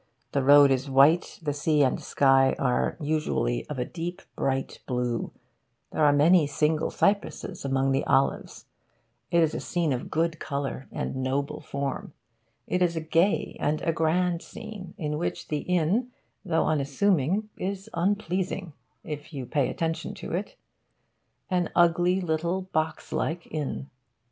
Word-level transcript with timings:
The 0.31 0.41
road 0.41 0.71
is 0.71 0.89
white, 0.89 1.37
the 1.43 1.53
sea 1.53 1.83
and 1.83 2.01
sky 2.01 2.55
are 2.57 2.97
usually 2.99 3.67
of 3.67 3.77
a 3.77 3.85
deep 3.85 4.23
bright 4.35 4.79
blue, 4.87 5.31
there 5.91 6.03
are 6.03 6.11
many 6.11 6.47
single 6.47 6.89
cypresses 6.89 7.63
among 7.63 7.91
the 7.91 8.03
olives. 8.05 8.65
It 9.29 9.43
is 9.43 9.53
a 9.53 9.59
scene 9.59 9.93
of 9.93 10.09
good 10.09 10.39
colour 10.39 10.87
and 10.91 11.17
noble 11.17 11.59
form. 11.61 12.13
It 12.65 12.81
is 12.81 12.95
a 12.95 12.99
gay 13.01 13.55
and 13.59 13.79
a 13.83 13.93
grand 13.93 14.41
scene, 14.41 14.95
in 14.97 15.19
which 15.19 15.49
the 15.49 15.59
inn, 15.59 16.07
though 16.43 16.65
unassuming, 16.65 17.49
is 17.55 17.87
unpleasing, 17.93 18.73
if 19.03 19.31
you 19.31 19.45
pay 19.45 19.69
attention 19.69 20.15
to 20.15 20.33
it. 20.33 20.55
An 21.47 21.69
ugly 21.75 22.21
little 22.21 22.63
box 22.63 23.11
like 23.13 23.47
inn. 23.51 23.91